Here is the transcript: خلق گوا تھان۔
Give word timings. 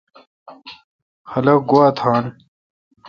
خلق 1.29 1.59
گوا 1.69 1.85
تھان۔ 1.97 2.23